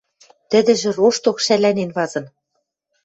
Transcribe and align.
Тӹдӹжӹ 0.49 0.89
рошток 0.97 1.37
шӓланен 1.45 1.89
вазын. 1.97 2.25